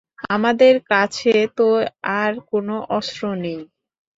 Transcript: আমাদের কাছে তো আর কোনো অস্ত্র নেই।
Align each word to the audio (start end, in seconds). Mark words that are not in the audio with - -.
আমাদের 0.29 0.73
কাছে 0.91 1.29
তো 1.57 1.67
আর 2.19 2.31
কোনো 2.49 2.75
অস্ত্র 2.97 3.23
নেই। 3.43 3.59